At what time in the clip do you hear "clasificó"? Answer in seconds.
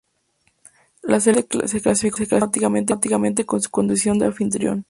1.79-2.25